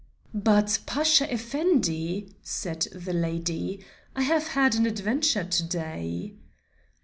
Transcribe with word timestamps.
"But, 0.33 0.79
Pasha 0.87 1.31
Effendi," 1.31 2.33
said 2.41 2.87
the 2.91 3.13
lady, 3.13 3.85
"I 4.15 4.23
have 4.23 4.47
had 4.47 4.73
an 4.73 4.87
adventure 4.87 5.43
to 5.43 5.63
day." 5.63 6.33